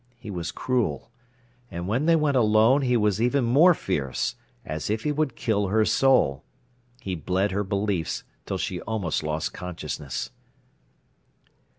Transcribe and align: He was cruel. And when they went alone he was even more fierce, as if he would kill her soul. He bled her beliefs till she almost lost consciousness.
He 0.17 0.31
was 0.31 0.51
cruel. 0.51 1.11
And 1.69 1.87
when 1.87 2.07
they 2.07 2.15
went 2.15 2.35
alone 2.35 2.81
he 2.81 2.97
was 2.97 3.21
even 3.21 3.43
more 3.43 3.75
fierce, 3.75 4.33
as 4.65 4.89
if 4.89 5.03
he 5.03 5.11
would 5.11 5.35
kill 5.35 5.67
her 5.67 5.85
soul. 5.85 6.43
He 6.99 7.13
bled 7.13 7.51
her 7.51 7.63
beliefs 7.63 8.23
till 8.47 8.57
she 8.57 8.81
almost 8.81 9.21
lost 9.21 9.53
consciousness. 9.53 10.31